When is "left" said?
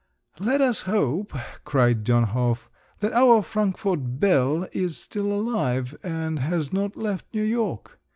6.97-7.27